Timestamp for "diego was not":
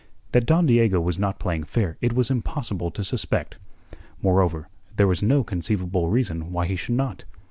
0.65-1.37